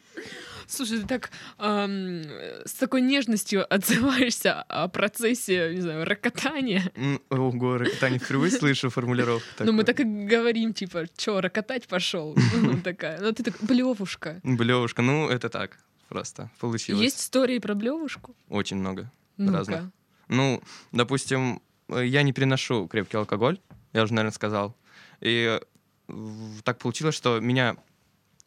Слушай, 0.70 1.00
ты 1.00 1.08
так 1.08 1.32
ам, 1.58 2.22
с 2.64 2.74
такой 2.74 3.02
нежностью 3.02 3.66
отзываешься 3.74 4.62
о 4.62 4.88
процессе, 4.88 5.74
не 5.74 5.82
знаю, 5.82 6.06
ракотания. 6.06 6.92
Ого, 7.30 7.78
ракотание 7.78 8.20
впервые 8.20 8.52
слышу 8.52 8.90
формулировку. 8.90 9.48
Ну, 9.60 9.72
мы 9.74 9.84
так 9.84 10.00
и 10.00 10.04
говорим, 10.04 10.74
типа, 10.74 11.06
чё, 11.18 11.42
ракотать 11.42 11.88
пошел? 11.88 12.38
Ну, 12.60 12.82
такая. 12.82 13.20
Ну, 13.20 13.32
ты 13.32 13.44
так, 13.44 13.56
блевушка. 13.62 14.42
Блевушка, 14.44 15.02
ну 15.02 15.30
это 15.30 15.50
так, 15.50 15.78
просто 16.10 16.52
получилось. 16.60 17.02
Есть 17.02 17.22
истории 17.22 17.58
про 17.60 17.74
блевушку? 17.74 18.36
Очень 18.50 18.78
много. 18.78 19.12
Разных. 19.38 19.92
Ну, 20.28 20.62
допустим, 20.92 21.62
я 21.90 22.22
не 22.22 22.34
переношу 22.34 22.88
крепкий 22.88 23.18
алкоголь, 23.18 23.60
я 23.94 24.04
уже, 24.04 24.14
наверное, 24.14 24.36
сказал. 24.36 24.76
И 25.22 25.60
э, 26.08 26.62
так 26.64 26.78
получилось, 26.78 27.16
что 27.16 27.40
меня... 27.40 27.78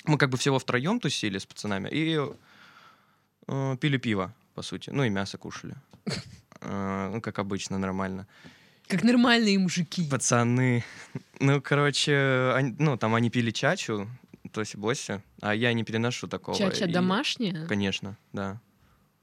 Мы 0.05 0.19
как 0.19 0.31
бы 0.31 0.37
всего 0.37 0.59
втроем 0.59 0.99
тусили 1.01 1.39
с 1.39 1.47
пацанами 1.47 1.89
и 1.93 2.19
э, 3.49 3.77
пили 3.81 3.97
пиво, 3.99 4.33
по 4.55 4.63
сути. 4.63 4.91
Ну 4.91 5.05
и 5.05 5.11
мясо 5.11 5.39
кушали. 5.39 5.75
Э, 6.65 7.11
Ну, 7.13 7.21
как 7.21 7.39
обычно, 7.41 7.77
нормально. 7.79 8.27
Как 8.87 9.03
нормальные 9.03 9.59
мужики. 9.59 10.09
Пацаны. 10.09 10.85
Ну, 11.41 11.61
короче, 11.61 12.53
они- 12.55 12.77
ну, 12.79 12.97
там 12.97 13.15
они 13.17 13.29
пили 13.31 13.51
чачу, 13.51 14.09
тоси 14.53 14.77
боси, 14.77 15.21
а 15.41 15.55
я 15.57 15.73
не 15.73 15.83
переношу 15.83 16.29
такого. 16.29 16.57
Чача 16.57 16.85
И- 16.87 16.93
домашняя? 16.93 17.67
Конечно, 17.67 18.17
да. 18.33 18.61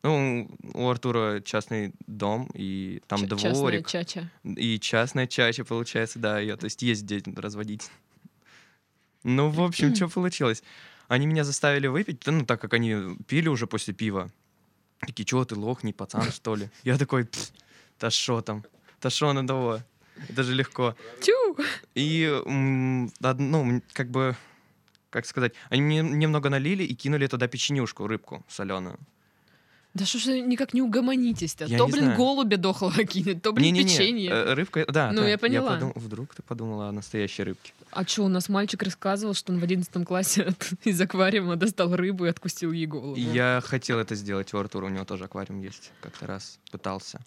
Ну, 0.03 0.49
у 0.73 0.89
Артура 0.89 1.39
частный 1.41 1.93
дом, 2.07 2.49
и 2.53 3.01
там 3.07 3.19
частная 3.27 3.53
дворик, 3.53 3.87
чача. 3.87 4.29
и 4.43 4.77
частная 4.79 5.27
чача, 5.27 5.63
получается, 5.63 6.19
да, 6.19 6.39
ее, 6.39 6.55
то 6.57 6.65
есть 6.65 6.81
есть 6.81 7.03
где 7.03 7.21
разводить. 7.37 7.89
Ну, 9.23 9.49
в 9.49 9.61
общем, 9.61 9.95
что 9.95 10.07
получилось? 10.07 10.63
Они 11.07 11.27
меня 11.27 11.43
заставили 11.43 11.87
выпить, 11.87 12.25
ну, 12.27 12.45
так 12.45 12.61
как 12.61 12.73
они 12.73 13.17
пили 13.27 13.49
уже 13.49 13.65
после 13.67 13.93
пива. 13.93 14.29
Такие, 14.99 15.25
чего 15.25 15.43
ты 15.45 15.55
лох, 15.55 15.83
не 15.83 15.93
пацан, 15.93 16.31
что 16.31 16.55
ли? 16.55 16.69
Я 16.83 16.97
такой, 16.97 17.25
«Пф, 17.25 17.51
да 17.99 18.09
шо 18.09 18.41
там? 18.41 18.63
Да 19.01 19.09
шо 19.09 19.33
на 19.33 19.47
того? 19.47 19.79
Это 20.29 20.43
же 20.43 20.53
легко. 20.53 20.95
Тю! 21.21 21.57
И, 21.95 22.41
ну, 22.45 23.81
как 23.93 24.09
бы, 24.11 24.35
как 25.09 25.25
сказать, 25.25 25.53
они 25.69 25.81
мне 25.81 26.01
немного 26.01 26.49
налили 26.49 26.83
и 26.83 26.93
кинули 26.93 27.27
туда 27.27 27.47
печенюшку, 27.47 28.07
рыбку 28.07 28.43
соленую. 28.47 28.99
Да 29.95 30.05
что 30.05 30.19
ж 30.19 30.25
никак 30.41 30.73
не 30.75 30.81
угомонитесь-то? 30.83 31.65
Я 31.65 31.77
То, 31.79 31.85
не 31.87 31.91
блин, 31.93 32.03
знаю. 32.05 32.17
голубя 32.17 32.57
дохлого 32.57 33.03
кинет, 33.05 33.41
то, 33.41 33.51
блин, 33.51 33.73
Не-не-не, 33.73 33.89
печенье. 33.97 34.29
э, 34.29 34.53
рыбка, 34.53 34.85
да. 34.87 35.11
Ну, 35.11 35.21
да, 35.21 35.27
я 35.29 35.37
поняла. 35.39 35.77
подум- 35.79 35.93
Вдруг 35.95 36.35
ты 36.35 36.43
подумала 36.43 36.89
о 36.89 36.91
настоящей 36.91 37.43
рыбке? 37.43 37.73
А 37.91 38.05
что, 38.05 38.23
у 38.23 38.27
нас 38.27 38.49
мальчик 38.49 38.83
рассказывал, 38.83 39.33
что 39.33 39.51
он 39.51 39.59
в 39.59 39.63
11 39.63 40.05
классе 40.05 40.43
от- 40.43 40.73
из 40.85 41.01
аквариума 41.01 41.55
достал 41.55 41.95
рыбу 41.95 42.25
и 42.25 42.29
откусил 42.29 42.71
ей 42.71 42.85
голову. 42.85 43.15
Я 43.15 43.61
хотел 43.65 43.97
это 43.97 44.13
сделать 44.13 44.53
у 44.53 44.59
Артура, 44.59 44.85
у 44.85 44.89
него 44.89 45.05
тоже 45.05 45.23
аквариум 45.25 45.59
есть. 45.61 45.91
Как-то 46.01 46.27
раз 46.27 46.59
пытался. 46.71 47.19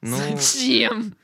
Ну, 0.00 0.16
Зачем? 0.38 1.14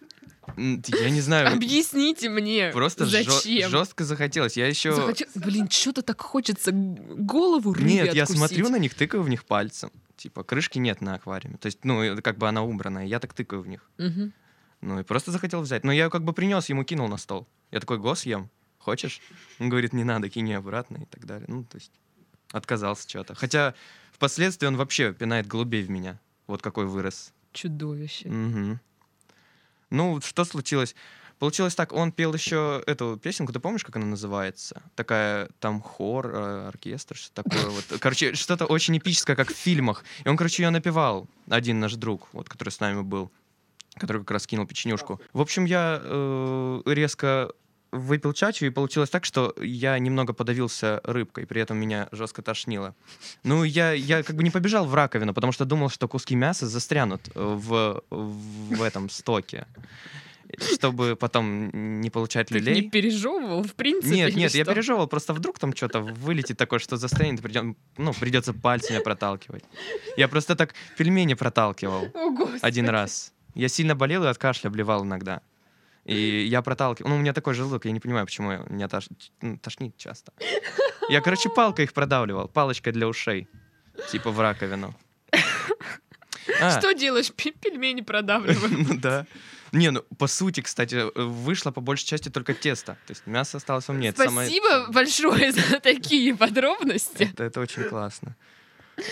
Я 0.56 1.10
не 1.10 1.20
знаю, 1.20 1.52
Объясните 1.52 2.28
мне. 2.30 2.70
просто 2.72 3.06
зачем? 3.06 3.70
жестко 3.70 4.04
захотелось. 4.04 4.56
Я 4.56 4.66
еще... 4.68 4.92
Захочу- 4.94 5.26
Блин, 5.34 5.68
что-то 5.70 6.02
так 6.02 6.20
хочется 6.20 6.70
голову 6.72 7.72
рыбе 7.72 7.86
Нет, 7.86 8.14
я 8.14 8.22
откусить. 8.22 8.38
смотрю 8.38 8.68
на 8.68 8.76
них, 8.76 8.94
тыкаю 8.94 9.22
в 9.22 9.28
них 9.28 9.44
пальцем. 9.44 9.90
Типа, 10.16 10.44
крышки 10.44 10.78
нет 10.78 11.00
на 11.02 11.14
аквариуме. 11.14 11.58
То 11.58 11.66
есть, 11.66 11.84
ну, 11.84 12.16
как 12.22 12.38
бы 12.38 12.48
она 12.48 12.62
убранная. 12.62 13.04
Я 13.04 13.18
так 13.20 13.34
тыкаю 13.34 13.60
в 13.62 13.68
них. 13.68 13.90
Мгм. 13.98 14.32
Ну, 14.80 15.00
и 15.00 15.02
просто 15.02 15.30
захотел 15.30 15.60
взять. 15.60 15.84
Но 15.84 15.92
я 15.92 16.08
как 16.08 16.22
бы 16.24 16.32
принес, 16.32 16.68
ему 16.68 16.84
кинул 16.84 17.08
на 17.08 17.16
стол. 17.18 17.46
Я 17.70 17.80
такой, 17.80 17.98
гос 17.98 18.24
ем. 18.24 18.48
Хочешь? 18.78 19.20
Он 19.58 19.68
говорит, 19.68 19.92
не 19.92 20.04
надо, 20.04 20.28
кинь 20.30 20.52
обратно 20.54 20.98
и 21.02 21.06
так 21.06 21.26
далее. 21.26 21.46
Ну, 21.48 21.64
то 21.64 21.76
есть, 21.76 21.90
отказался 22.52 23.08
что-то. 23.08 23.34
Хотя, 23.34 23.74
впоследствии 24.12 24.66
он 24.66 24.76
вообще 24.76 25.12
пинает 25.12 25.46
голубей 25.46 25.82
в 25.82 25.90
меня. 25.90 26.18
Вот 26.46 26.62
какой 26.62 26.86
вырос. 26.86 27.32
Чудовище. 27.52 28.28
Мгм. 28.28 28.80
Ну, 29.90 30.20
что 30.20 30.44
случилось? 30.44 30.94
Получилось 31.38 31.74
так, 31.74 31.92
он 31.92 32.12
пел 32.12 32.32
еще 32.32 32.82
эту 32.86 33.20
песенку, 33.22 33.52
ты 33.52 33.60
помнишь, 33.60 33.84
как 33.84 33.96
она 33.96 34.06
называется? 34.06 34.82
Такая, 34.94 35.50
там 35.60 35.82
хор, 35.82 36.30
э, 36.34 36.68
оркестр, 36.68 37.14
что 37.14 37.42
такое 37.42 37.66
вот. 37.66 37.84
Короче, 38.00 38.34
что-то 38.34 38.64
очень 38.64 38.96
эпическое, 38.96 39.36
как 39.36 39.52
в 39.52 39.56
фильмах. 39.56 40.02
И 40.24 40.28
он, 40.28 40.36
короче, 40.38 40.62
ее 40.62 40.70
напевал, 40.70 41.28
один 41.50 41.78
наш 41.78 41.94
друг, 41.94 42.28
вот, 42.32 42.48
который 42.48 42.70
с 42.70 42.80
нами 42.80 43.02
был, 43.02 43.30
который 43.98 44.22
как 44.22 44.30
раз 44.30 44.46
кинул 44.46 44.66
печенюшку. 44.66 45.20
В 45.34 45.40
общем, 45.42 45.66
я 45.66 46.00
э, 46.02 46.82
резко 46.86 47.52
выпил 47.96 48.32
чачу, 48.32 48.66
и 48.66 48.70
получилось 48.70 49.10
так, 49.10 49.24
что 49.24 49.54
я 49.60 49.98
немного 49.98 50.32
подавился 50.32 51.00
рыбкой, 51.04 51.46
при 51.46 51.60
этом 51.60 51.76
меня 51.78 52.08
жестко 52.12 52.42
тошнило. 52.42 52.94
Ну, 53.42 53.64
я, 53.64 53.92
я 53.92 54.22
как 54.22 54.36
бы 54.36 54.42
не 54.42 54.50
побежал 54.50 54.86
в 54.86 54.94
раковину, 54.94 55.34
потому 55.34 55.52
что 55.52 55.64
думал, 55.64 55.88
что 55.90 56.08
куски 56.08 56.34
мяса 56.36 56.66
застрянут 56.66 57.22
э, 57.34 57.40
в, 57.40 58.02
в 58.10 58.82
этом 58.82 59.10
стоке, 59.10 59.66
чтобы 60.58 61.16
потом 61.16 62.00
не 62.00 62.10
получать 62.10 62.48
Ты 62.48 62.54
люлей. 62.58 62.82
не 62.82 62.90
пережевывал, 62.90 63.62
в 63.64 63.74
принципе? 63.74 64.14
Нет, 64.14 64.36
нет, 64.36 64.54
я 64.54 64.64
что? 64.64 64.72
пережевывал, 64.72 65.06
просто 65.08 65.32
вдруг 65.32 65.58
там 65.58 65.74
что-то 65.74 66.00
вылетит 66.00 66.56
такое, 66.56 66.78
что 66.78 66.96
застрянет, 66.96 67.42
придем, 67.42 67.76
ну, 67.96 68.12
придется 68.12 68.52
пальцами 68.54 69.00
проталкивать. 69.00 69.64
Я 70.16 70.28
просто 70.28 70.54
так 70.54 70.74
пельмени 70.96 71.34
проталкивал 71.34 72.08
О, 72.14 72.30
Господи. 72.30 72.60
один 72.62 72.88
раз. 72.88 73.32
Я 73.54 73.68
сильно 73.68 73.94
болел 73.94 74.24
и 74.24 74.28
от 74.28 74.38
кашля 74.38 74.68
обливал 74.68 75.04
иногда. 75.04 75.40
И 76.06 76.46
я 76.46 76.62
проталкивал. 76.62 77.10
Ну, 77.10 77.16
у 77.16 77.18
меня 77.18 77.32
такой 77.32 77.54
желудок, 77.54 77.84
я 77.84 77.92
не 77.92 78.00
понимаю, 78.00 78.26
почему 78.26 78.52
я- 78.52 78.64
меня 78.68 78.86
тош- 78.86 79.10
ну, 79.42 79.58
тошнит 79.58 79.96
часто. 79.96 80.32
Я, 81.08 81.20
короче, 81.20 81.48
палкой 81.48 81.84
их 81.84 81.92
продавливал, 81.92 82.48
палочкой 82.48 82.92
для 82.92 83.06
ушей. 83.08 83.48
Типа 84.10 84.30
в 84.30 84.40
раковину. 84.40 84.94
А, 86.60 86.78
Что 86.78 86.92
делаешь? 86.94 87.32
Пе- 87.32 87.52
Пельмени 87.52 88.02
продавливаем. 88.02 88.86
ну 88.88 88.98
да. 88.98 89.26
Не, 89.72 89.90
ну, 89.90 90.02
по 90.18 90.26
сути, 90.28 90.60
кстати, 90.62 91.04
вышло 91.18 91.72
по 91.72 91.80
большей 91.80 92.06
части 92.06 92.28
только 92.28 92.54
тесто. 92.54 92.92
То 93.06 93.10
есть 93.12 93.26
мясо 93.26 93.56
осталось 93.56 93.88
у 93.88 93.92
меня. 93.92 94.10
Это 94.10 94.24
самое- 94.24 94.48
Спасибо 94.48 94.92
большое 94.92 95.52
за 95.52 95.80
такие 95.80 96.34
подробности. 96.36 97.24
Это, 97.32 97.44
это 97.44 97.60
очень 97.60 97.82
классно. 97.84 98.36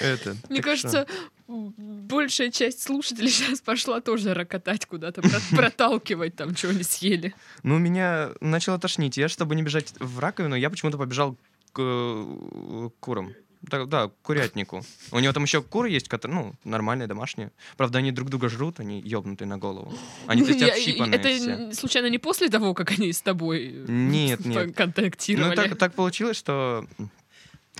Это, 0.01 0.37
Мне 0.49 0.63
кажется, 0.63 1.01
м, 1.01 1.07
большая 1.47 2.51
часть 2.51 2.83
слушателей 2.83 3.29
сейчас 3.31 3.61
пошла 3.61 4.01
тоже 4.01 4.35
ракотать 4.35 4.87
куда-то, 4.87 5.23
про- 5.23 5.41
проталкивать 5.57 6.37
там, 6.37 6.57
что 6.57 6.71
они 6.71 6.83
съели. 6.83 7.35
Ну, 7.63 7.79
меня 7.79 8.31
начало 8.41 8.79
тошнить. 8.79 9.17
Я, 9.17 9.29
чтобы 9.29 9.55
не 9.55 9.63
бежать 9.63 9.95
в 9.99 10.19
раковину, 10.19 10.55
я 10.55 10.71
почему-то 10.71 10.99
побежал 10.99 11.37
к 11.73 11.81
э, 11.81 12.89
курам. 13.01 13.35
Да, 13.63 13.87
да, 13.87 14.11
курятнику. 14.23 14.85
У 15.11 15.19
него 15.19 15.33
там 15.33 15.45
еще 15.45 15.63
куры 15.63 15.89
есть, 15.89 16.09
которые, 16.09 16.39
ну, 16.39 16.55
нормальные, 16.65 17.07
домашние. 17.07 17.51
Правда, 17.79 17.99
они 17.99 18.13
друг 18.13 18.29
друга 18.29 18.49
жрут, 18.51 18.79
они 18.79 19.01
ёбнутые 19.01 19.49
на 19.49 19.57
голову. 19.57 19.93
Они, 20.27 20.43
то 20.45 20.67
общипанные 20.67 21.19
Это 21.19 21.29
все. 21.31 21.73
случайно 21.73 22.09
не 22.11 22.19
после 22.19 22.49
того, 22.49 22.75
как 22.75 22.91
они 22.93 23.13
с 23.13 23.23
тобой 23.23 23.69
э, 23.69 23.85
Нет, 23.89 24.45
нет. 24.45 24.67
Ну, 24.67 24.73
контактировали? 24.75 25.57
так, 25.57 25.79
так 25.79 25.95
получилось, 25.95 26.37
что 26.37 26.87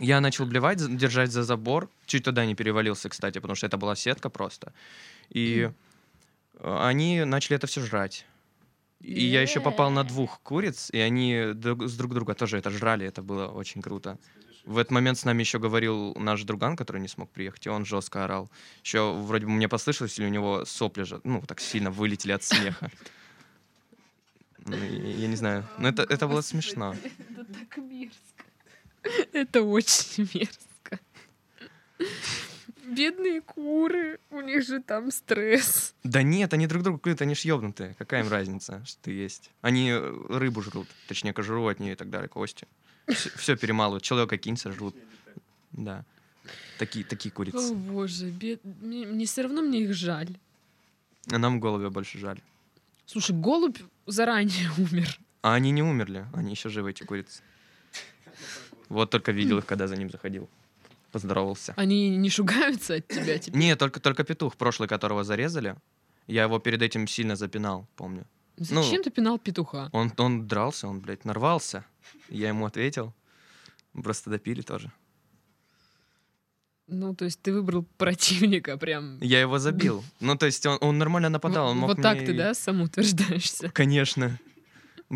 я 0.01 0.21
начал 0.21 0.47
блевать, 0.47 0.79
держать 0.97 1.31
за 1.31 1.43
забор. 1.43 1.89
Чуть 2.07 2.25
туда 2.25 2.47
не 2.47 2.55
перевалился, 2.55 3.09
кстати, 3.09 3.39
потому 3.39 3.55
что 3.55 3.67
это 3.67 3.77
была 3.77 3.97
сетка 3.97 4.29
просто. 4.29 4.73
И 5.31 5.71
э, 6.59 6.79
они 6.81 7.25
начали 7.25 7.57
это 7.57 7.67
все 7.67 7.81
жрать. 7.81 8.27
И 9.01 9.25
я 9.25 9.43
еще 9.43 9.61
попал 9.61 9.91
на 9.91 10.03
двух 10.03 10.41
куриц, 10.41 10.89
и 10.91 10.99
они 10.99 11.53
друг- 11.55 11.87
с 11.87 11.97
друг 11.97 12.15
друга 12.15 12.35
тоже 12.35 12.57
это 12.57 12.71
жрали, 12.71 13.07
это 13.07 13.23
было 13.23 13.49
очень 13.49 13.83
круто. 13.83 14.19
В 14.65 14.79
этот 14.79 14.93
момент 14.93 15.19
с 15.19 15.27
нами 15.27 15.41
еще 15.41 15.59
говорил 15.59 16.15
наш 16.15 16.43
друган, 16.45 16.75
который 16.75 17.03
не 17.03 17.09
смог 17.09 17.29
приехать, 17.31 17.67
и 17.67 17.69
он 17.69 17.85
жестко 17.85 18.25
орал. 18.25 18.49
Еще 18.83 19.13
вроде 19.13 19.45
бы 19.45 19.53
мне 19.53 19.69
послышалось, 19.69 20.19
или 20.19 20.25
у 20.27 20.31
него 20.31 20.65
сопли 20.65 21.03
же, 21.03 21.21
ну, 21.23 21.43
так 21.43 21.61
сильно 21.61 21.91
вылетели 21.91 22.33
от 22.33 22.43
смеха. 22.43 22.91
Ну, 24.67 24.77
я 24.77 25.11
я 25.11 25.29
не 25.29 25.37
знаю. 25.37 25.63
Но 25.77 25.89
это, 25.89 26.05
это 26.05 26.27
было 26.27 26.41
смешно. 26.41 26.95
Это 27.05 27.45
так 27.53 27.77
мерзко. 27.77 28.34
Это 29.33 29.63
очень 29.63 30.29
мерзко. 30.35 31.01
Бедные 32.87 33.41
куры, 33.41 34.19
у 34.31 34.41
них 34.41 34.63
же 34.63 34.81
там 34.81 35.11
стресс. 35.11 35.95
Да 36.05 36.23
нет, 36.23 36.53
они 36.53 36.67
друг 36.67 36.83
друга 36.83 36.99
клюют, 36.99 37.23
они 37.23 37.35
ж 37.35 37.41
ёбнутые. 37.41 37.95
Какая 37.99 38.23
им 38.23 38.29
разница, 38.29 38.83
что 38.85 39.03
ты 39.03 39.13
есть? 39.13 39.51
Они 39.63 39.91
э, 39.91 40.27
рыбу 40.29 40.61
жрут, 40.61 40.87
точнее, 41.09 41.33
кожуру 41.33 41.67
от 41.67 41.81
нее 41.81 41.93
и 41.93 41.97
так 41.97 42.11
далее, 42.11 42.29
кости. 42.29 42.67
Все 43.37 43.57
перемалывают, 43.57 44.03
человека 44.05 44.37
кинься, 44.37 44.71
жрут. 44.71 44.95
Да. 45.73 46.05
Такие, 46.79 47.05
такие 47.05 47.33
О 47.33 47.35
курицы. 47.35 47.75
боже, 47.75 48.31
бед... 48.31 48.61
мне, 48.65 49.07
мне 49.07 49.25
все 49.25 49.43
равно 49.43 49.63
мне 49.63 49.81
их 49.83 49.95
жаль. 49.95 50.37
А 51.31 51.39
нам 51.39 51.61
голубя 51.61 51.91
больше 51.91 52.19
жаль. 52.19 52.41
Слушай, 53.07 53.35
голубь 53.35 53.79
заранее 54.07 54.71
умер. 54.79 55.19
А 55.43 55.55
они 55.55 55.71
не 55.71 55.83
умерли, 55.83 56.27
они 56.35 56.51
еще 56.53 56.69
живы, 56.69 56.91
эти 56.91 57.03
курицы. 57.05 57.43
Вот 58.89 59.11
только 59.11 59.33
видел 59.33 59.59
их, 59.59 59.67
когда 59.67 59.87
за 59.87 59.97
ним 59.97 60.11
заходил. 60.11 60.49
Поздоровался. 61.13 61.75
Они 61.77 62.17
не 62.17 62.29
шугаются 62.31 62.95
от 62.95 63.09
тебя 63.09 63.39
теперь? 63.39 63.61
Не, 63.61 63.77
только, 63.77 64.01
только 64.01 64.25
петух, 64.25 64.57
прошлый, 64.57 64.89
которого 64.89 65.25
зарезали. 65.25 65.77
Я 66.27 66.45
его 66.45 66.59
перед 66.59 66.83
этим 66.83 67.07
сильно 67.07 67.37
запинал, 67.37 67.87
помню. 67.97 68.27
Зачем 68.57 69.03
ты 69.03 69.11
пинал 69.11 69.39
петуха? 69.39 69.89
Он, 69.93 70.13
он 70.17 70.47
дрался, 70.47 70.89
он, 70.89 71.01
блядь, 71.01 71.25
нарвался. 71.25 71.85
Я 72.29 72.49
ему 72.49 72.67
ответил. 72.67 73.13
Просто 73.93 74.31
допили 74.31 74.63
тоже. 74.63 74.91
Ну, 76.87 77.15
то 77.15 77.25
есть 77.25 77.41
ты 77.41 77.53
выбрал 77.53 77.85
противника 77.97 78.77
прям. 78.77 79.19
Я 79.21 79.41
его 79.41 79.59
забил. 79.59 80.05
Ну, 80.21 80.37
то 80.37 80.47
есть 80.47 80.67
он, 80.67 80.79
он 80.81 80.99
нормально 80.99 81.31
нападал. 81.31 81.69
Он 81.69 81.81
Вот, 81.81 81.89
мог 81.89 81.97
вот 81.97 82.03
так 82.03 82.19
мне 82.19 82.27
ты, 82.27 82.35
да, 82.37 82.55
самоутверждаешься? 82.55 83.71
Конечно. 83.71 84.39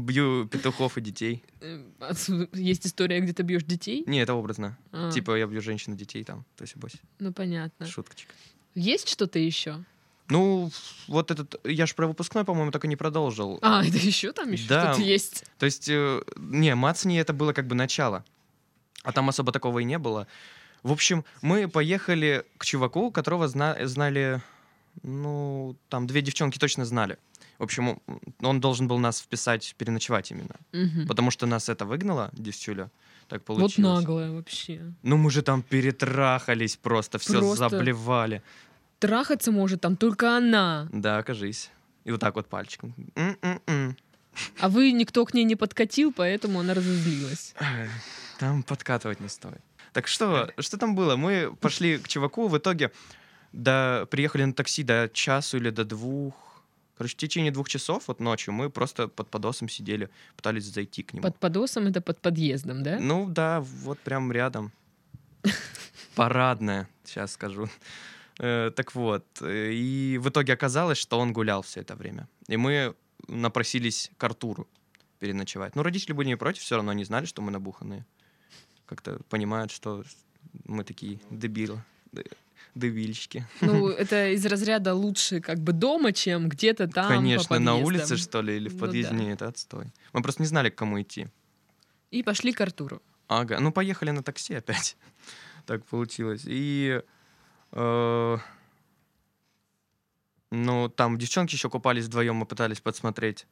Бью 0.02 0.46
петухов 0.48 0.96
и 0.98 1.00
детей. 1.00 1.42
Э, 1.60 1.82
отсюда 2.00 2.48
Есть 2.52 2.86
история, 2.86 3.20
где 3.20 3.32
ты 3.32 3.42
бьешь 3.42 3.64
детей? 3.64 4.04
Не, 4.06 4.20
это 4.20 4.34
образно. 4.34 4.76
А, 4.92 5.10
Типа 5.10 5.36
я 5.36 5.46
бью 5.46 5.60
женщин 5.60 5.94
и 5.94 5.96
детей 5.96 6.24
там. 6.24 6.44
То 6.56 6.64
есть 6.64 6.76
бось. 6.76 6.94
Ну, 7.18 7.32
понятно. 7.32 7.86
Шуточка. 7.86 8.32
Есть 8.74 9.08
что-то 9.08 9.38
еще? 9.38 9.84
Ну, 10.28 10.70
вот 11.06 11.30
этот... 11.30 11.58
Я 11.64 11.86
ж 11.86 11.94
про 11.94 12.06
выпускной, 12.06 12.44
по-моему, 12.44 12.70
так 12.70 12.84
и 12.84 12.88
не 12.88 12.96
продолжил. 12.96 13.58
А, 13.62 13.82
это 13.84 13.96
еще 13.96 14.32
там 14.32 14.52
еще 14.52 14.68
Да. 14.68 14.92
что-то 14.92 15.08
есть. 15.08 15.44
То 15.58 15.64
есть, 15.66 15.88
э, 15.88 16.20
не, 16.36 16.74
Мацни 16.74 17.16
это 17.16 17.32
было 17.32 17.52
как 17.54 17.66
бы 17.66 17.74
начало. 17.74 18.24
А 19.04 19.12
там 19.12 19.28
особо 19.30 19.52
такого 19.52 19.78
и 19.78 19.84
не 19.84 19.98
было. 19.98 20.26
В 20.82 20.92
общем, 20.92 21.24
мы 21.40 21.66
поехали 21.66 22.44
к 22.58 22.64
чуваку, 22.66 23.10
которого 23.10 23.48
зна- 23.48 23.76
знали, 23.86 24.42
ну, 25.02 25.76
там 25.88 26.06
две 26.06 26.20
девчонки 26.20 26.58
точно 26.58 26.84
знали. 26.84 27.18
В 27.58 27.62
общем, 27.64 27.98
он- 28.42 28.60
должен 28.60 28.86
был 28.88 28.98
нас 28.98 29.20
вписать, 29.20 29.74
переночевать 29.78 30.30
именно. 30.30 30.54
Мгм. 30.72 31.06
Потому 31.08 31.30
что 31.30 31.46
нас 31.46 31.68
это 31.68 31.84
выгнало, 31.84 32.30
девчуля. 32.32 32.90
Так 33.28 33.40
Вот 33.46 33.58
получилось. 33.58 33.98
наглая 34.00 34.30
вообще. 34.30 34.80
Ну, 35.02 35.16
мы 35.16 35.30
же 35.30 35.42
там 35.42 35.62
перетрахались 35.62 36.76
просто, 36.76 37.18
все 37.18 37.32
Просто. 37.40 37.68
заблевали. 37.68 38.42
Трахаться 39.00 39.52
может 39.52 39.80
там 39.80 39.96
только 39.96 40.36
она. 40.36 40.88
Да, 40.92 41.18
окажись. 41.18 41.70
И 42.04 42.10
вот 42.10 42.20
так 42.20 42.34
вот 42.36 42.46
пальчиком. 42.48 42.94
М-м-м. 43.16 43.96
А 44.60 44.68
вы 44.68 44.92
никто 44.92 45.24
к 45.24 45.34
ней 45.34 45.44
не 45.44 45.56
подкатил, 45.56 46.12
поэтому 46.12 46.60
она 46.60 46.74
разозлилась. 46.74 47.54
Там 48.38 48.62
подкатывать 48.62 49.20
не 49.20 49.28
стоит. 49.28 49.60
Так 49.92 50.06
что, 50.06 50.52
что 50.58 50.78
там 50.78 50.94
было? 50.94 51.16
Мы 51.16 51.54
пошли 51.60 51.98
к 51.98 52.06
чуваку, 52.08 52.46
в 52.48 52.56
итоге 52.56 52.92
до, 53.52 54.06
приехали 54.10 54.44
на 54.44 54.52
такси 54.52 54.84
до 54.84 55.10
часу 55.12 55.56
или 55.56 55.70
до 55.70 55.84
двух. 55.84 56.34
Короче, 56.98 57.14
в 57.14 57.16
течение 57.16 57.52
двух 57.52 57.68
часов, 57.68 58.08
вот 58.08 58.18
ночью, 58.18 58.52
мы 58.52 58.70
просто 58.70 59.06
под 59.06 59.30
подосом 59.30 59.68
сидели, 59.68 60.10
пытались 60.36 60.64
зайти 60.64 61.04
к 61.04 61.14
нему. 61.14 61.22
Под 61.22 61.38
подосом 61.38 61.86
это 61.86 62.00
под 62.00 62.20
подъездом, 62.20 62.82
да? 62.82 62.98
Ну 62.98 63.28
да, 63.28 63.60
вот 63.60 64.00
прям 64.00 64.32
рядом. 64.32 64.72
Парадная, 66.16 66.88
сейчас 67.04 67.32
скажу. 67.32 67.68
Э, 68.40 68.72
Так 68.74 68.96
вот, 68.96 69.24
э, 69.40 69.72
и 69.72 70.18
в 70.18 70.28
итоге 70.28 70.52
оказалось, 70.52 70.98
что 70.98 71.20
он 71.20 71.32
гулял 71.32 71.62
все 71.62 71.82
это 71.82 71.94
время. 71.94 72.26
И 72.48 72.56
мы 72.56 72.96
напросились 73.28 74.10
к 74.18 74.24
Артуру 74.24 74.66
переночевать. 75.20 75.76
Ну, 75.76 75.84
родители 75.84 76.12
были 76.12 76.28
не 76.28 76.36
против, 76.36 76.62
все 76.62 76.74
равно 76.74 76.90
они 76.90 77.04
знали, 77.04 77.26
что 77.26 77.42
мы 77.42 77.52
набуханные. 77.52 78.04
Как-то 78.86 79.20
понимают, 79.28 79.70
что 79.70 80.02
мы 80.64 80.82
такие 80.82 81.20
дебилы, 81.30 81.80
дебильщики. 82.75 83.46
Ну, 83.60 83.88
это 84.02 84.28
из 84.34 84.44
разряда 84.46 84.94
лучше 84.94 85.40
как 85.40 85.58
бы 85.58 85.72
дома, 85.72 86.12
чем 86.12 86.48
где-то 86.48 86.88
там 86.88 87.08
Конечно, 87.08 87.58
на 87.58 87.75
улице, 87.76 88.16
что 88.16 88.40
ли, 88.42 88.56
или 88.56 88.68
в 88.68 88.75
Ну 88.75 88.78
подъезде. 88.80 89.12
да. 89.12 89.16
Не, 89.16 89.32
это 89.32 89.48
отстой. 89.48 89.87
Мы 90.12 90.22
просто 90.22 90.42
не 90.42 90.48
знали, 90.48 90.70
к 90.70 90.75
кому 90.76 91.00
идти. 91.00 91.28
И 92.10 92.22
пошли 92.22 92.52
к 92.52 92.60
Артуру. 92.60 93.02
Ага, 93.28 93.60
ну 93.60 93.72
поехали 93.72 94.10
на 94.10 94.22
такси 94.22 94.54
опять. 94.54 94.96
так 95.66 95.84
получилось. 95.84 96.42
И 96.46 97.02
э, 97.72 98.37
ну 100.50 100.88
там 100.88 101.18
девчонки 101.18 101.54
еще 101.54 101.68
купались 101.68 102.06
вдвоем, 102.06 102.37
мы 102.37 102.46
пытались 102.46 102.80
подсмотреть. 102.80 103.46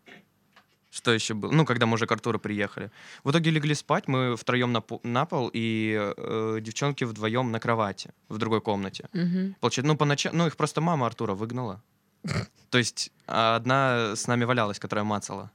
Что 0.96 1.12
еще 1.12 1.34
было? 1.34 1.52
Ну, 1.52 1.66
когда 1.66 1.84
мы 1.84 1.94
уже 1.94 2.06
к 2.06 2.12
Артуру 2.12 2.38
приехали. 2.38 2.90
В 3.22 3.30
итоге 3.30 3.50
легли 3.50 3.74
спать, 3.74 4.08
мы 4.08 4.34
втроем 4.34 4.72
на, 4.72 4.82
на 5.02 5.26
пол, 5.26 5.50
и 5.52 5.94
э, 6.16 6.58
девчонки 6.62 7.04
вдвоем 7.04 7.52
на 7.52 7.60
кровати 7.60 8.14
в 8.30 8.38
другой 8.38 8.62
комнате. 8.62 9.04
Мгм. 9.12 9.56
Получается, 9.60 9.88
ну, 9.88 9.96
поначалу, 9.98 10.34
ну, 10.36 10.46
их 10.46 10.56
просто 10.56 10.80
мама 10.80 11.06
Артура 11.06 11.34
выгнала. 11.34 11.82
То 12.70 12.78
есть 12.78 13.12
а 13.26 13.56
одна 13.56 14.16
с 14.16 14.26
нами 14.26 14.44
валялась, 14.44 14.78
которая 14.78 15.04
мацала. 15.04 15.50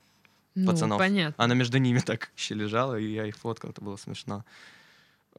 Ну, 0.53 0.71
Пацанов. 0.71 0.99
понятно. 0.99 1.43
Она 1.43 1.55
между 1.55 1.79
ними 1.79 1.99
так 2.05 2.29
еще 2.37 2.53
лежала, 2.53 2.99
и 2.99 3.11
я 3.11 3.25
их 3.25 3.35
фоткал, 3.35 3.71
это 3.71 3.81
было 3.81 3.97
смешно. 3.97 4.45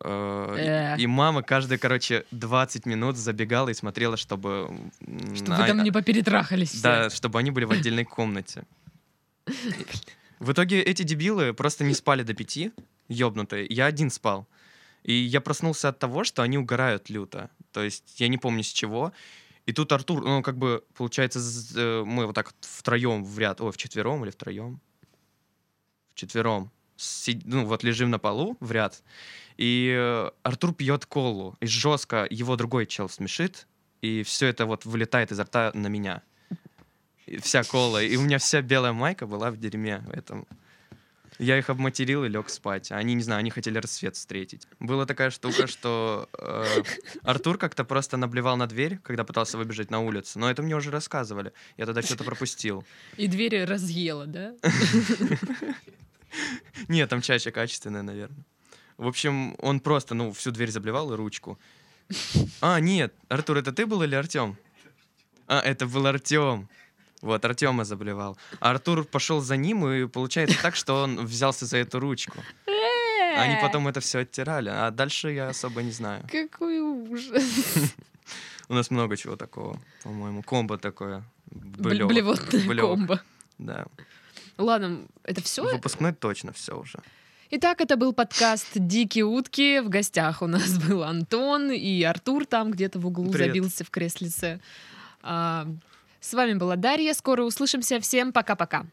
Э. 0.04 0.96
И 0.98 1.06
мама 1.06 1.44
каждые, 1.44 1.78
короче, 1.78 2.24
20 2.32 2.86
минут 2.86 3.16
забегала 3.16 3.68
и 3.68 3.74
смотрела, 3.74 4.16
чтобы... 4.16 4.68
Чтобы 5.36 5.54
а- 5.54 5.66
там 5.68 5.84
не 5.84 5.92
поперетрахались. 5.92 6.80
Да, 6.82 7.08
чтобы 7.08 7.38
они 7.38 7.52
были 7.52 7.66
в 7.66 7.70
отдельной 7.70 8.04
комнате. 8.04 8.64
В 10.38 10.52
итоге 10.52 10.82
эти 10.82 11.02
дебилы 11.02 11.54
просто 11.54 11.84
не 11.84 11.94
спали 11.94 12.22
до 12.22 12.34
пяти, 12.34 12.72
ёбнутые. 13.08 13.66
Я 13.68 13.86
один 13.86 14.10
спал. 14.10 14.48
И 15.02 15.12
я 15.12 15.40
проснулся 15.40 15.88
от 15.88 15.98
того, 15.98 16.24
что 16.24 16.42
они 16.42 16.58
угорают 16.58 17.10
люто. 17.10 17.50
То 17.72 17.82
есть 17.82 18.20
я 18.20 18.28
не 18.28 18.38
помню 18.38 18.62
с 18.62 18.72
чего. 18.72 19.12
И 19.66 19.72
тут 19.72 19.92
Артур, 19.92 20.24
ну, 20.24 20.42
как 20.42 20.58
бы, 20.58 20.84
получается, 20.94 21.40
э, 21.76 22.02
мы 22.04 22.26
вот 22.26 22.34
так 22.34 22.52
втроем 22.60 23.24
в 23.24 23.38
ряд, 23.38 23.60
ой, 23.60 23.70
вчетвером 23.70 24.24
или 24.24 24.30
втроем? 24.30 24.80
Вчетвером. 26.14 26.70
Си- 26.96 27.42
ну, 27.44 27.64
вот 27.64 27.84
лежим 27.84 28.10
на 28.10 28.18
полу 28.18 28.56
в 28.60 28.72
ряд. 28.72 29.02
И 29.56 29.94
э, 29.96 30.30
Артур 30.42 30.74
пьет 30.74 31.06
колу. 31.06 31.56
И 31.60 31.66
жестко 31.66 32.26
его 32.28 32.56
другой 32.56 32.86
чел 32.86 33.08
смешит. 33.08 33.66
И 34.00 34.24
все 34.24 34.48
это 34.48 34.66
вот 34.66 34.84
вылетает 34.84 35.30
изо 35.30 35.44
рта 35.44 35.70
на 35.74 35.86
меня. 35.86 36.22
И 37.26 37.38
вся 37.38 37.62
кола. 37.62 38.02
И 38.02 38.16
у 38.16 38.22
меня 38.22 38.38
вся 38.38 38.62
белая 38.62 38.92
майка 38.92 39.26
была 39.26 39.50
в 39.50 39.56
дерьме 39.56 40.02
в 40.06 40.10
этом. 40.10 40.46
Я 41.38 41.58
их 41.58 41.70
обматерил 41.70 42.24
и 42.24 42.28
лег 42.28 42.50
спать. 42.50 42.92
Они, 42.92 43.14
не 43.14 43.22
знаю, 43.22 43.40
они 43.40 43.50
хотели 43.50 43.78
рассвет 43.78 44.16
встретить. 44.16 44.68
Была 44.78 45.06
такая 45.06 45.30
штука, 45.30 45.66
что 45.66 46.28
э, 46.38 46.82
Артур 47.22 47.58
как-то 47.58 47.84
просто 47.84 48.16
наблевал 48.16 48.56
на 48.56 48.66
дверь, 48.66 48.98
когда 48.98 49.24
пытался 49.24 49.56
выбежать 49.56 49.90
на 49.90 50.00
улицу. 50.00 50.38
Но 50.38 50.50
это 50.50 50.62
мне 50.62 50.76
уже 50.76 50.90
рассказывали. 50.90 51.52
Я 51.76 51.86
тогда 51.86 52.02
что-то 52.02 52.24
пропустил. 52.24 52.84
И 53.16 53.28
двери 53.28 53.64
разъела, 53.64 54.26
да? 54.26 54.54
Нет, 56.88 57.08
там 57.08 57.22
чаще 57.22 57.50
качественная, 57.50 58.02
наверное. 58.02 58.44
В 58.96 59.06
общем, 59.06 59.54
он 59.58 59.80
просто, 59.80 60.14
ну, 60.14 60.32
всю 60.32 60.50
дверь 60.50 60.70
заблевал 60.70 61.12
и 61.12 61.16
ручку. 61.16 61.58
А, 62.60 62.78
нет, 62.78 63.14
Артур, 63.28 63.56
это 63.56 63.72
ты 63.72 63.86
был 63.86 64.02
или 64.02 64.14
Артем? 64.14 64.56
А, 65.46 65.60
это 65.60 65.86
был 65.86 66.06
Артем. 66.06 66.68
Вот, 67.22 67.44
Артема 67.44 67.84
заблевал. 67.84 68.36
А 68.60 68.70
Артур 68.70 69.04
пошел 69.04 69.40
за 69.40 69.56
ним, 69.56 69.86
и 69.88 70.06
получается 70.08 70.60
так, 70.60 70.76
что 70.76 71.02
он 71.02 71.24
взялся 71.24 71.64
за 71.66 71.78
эту 71.78 72.00
ручку. 72.00 72.38
Они 73.36 73.56
потом 73.62 73.88
это 73.88 74.00
все 74.00 74.18
оттирали, 74.20 74.68
а 74.68 74.90
дальше 74.90 75.30
я 75.32 75.48
особо 75.48 75.82
не 75.82 75.92
знаю. 75.92 76.26
Какой 76.30 76.80
ужас. 76.80 77.44
У 78.68 78.74
нас 78.74 78.90
много 78.90 79.16
чего 79.16 79.36
такого, 79.36 79.78
по-моему. 80.02 80.42
Комбо 80.42 80.78
такое. 80.78 81.22
Бле- 81.50 82.06
Блёвок. 82.06 82.08
Блевотная 82.12 82.66
Блёвок. 82.68 82.96
комбо. 82.98 83.20
Да. 83.58 83.86
Ладно, 84.58 85.06
это 85.24 85.40
все? 85.42 85.62
Выпускной 85.62 86.12
точно 86.12 86.52
все 86.52 86.78
уже. 86.78 86.98
Итак, 87.50 87.80
это 87.80 87.96
был 87.96 88.12
подкаст 88.12 88.68
«Дикие 88.74 89.24
утки». 89.24 89.80
В 89.80 89.88
гостях 89.90 90.40
у 90.42 90.46
нас 90.46 90.78
был 90.78 91.02
Антон 91.02 91.70
и 91.70 92.02
Артур 92.02 92.46
там 92.46 92.70
где-то 92.70 92.98
в 92.98 93.06
углу 93.06 93.30
Привет. 93.30 93.48
забился 93.48 93.84
в 93.84 93.90
креслице. 93.90 94.60
А, 95.22 95.66
С 96.22 96.34
вами 96.34 96.54
была 96.54 96.76
Дарья. 96.76 97.14
Скоро 97.14 97.42
услышимся. 97.42 97.98
Всем 97.98 98.32
пока-пока. 98.32 98.86